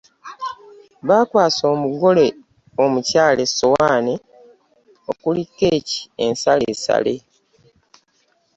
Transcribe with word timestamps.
Bakwasa 1.07 1.63
omugole 1.73 2.25
omukyala 2.83 3.39
essowaani 3.47 4.13
okuli 5.09 5.43
keeki 5.57 5.99
ensaleesale. 6.25 7.15